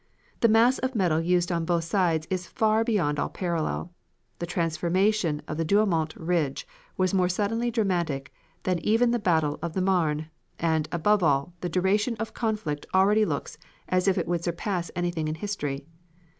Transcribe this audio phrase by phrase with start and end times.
[0.39, 3.93] The mass of metal used on both sides is far beyond all parallel;
[4.39, 8.33] the transformation on the Douaumont Ridge was more suddenly dramatic
[8.63, 12.87] than even the battle of the Marne; and, above all, the duration of the conflict
[12.95, 15.85] already looks as if it would surpass anything in history.